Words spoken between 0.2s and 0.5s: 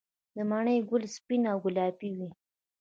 د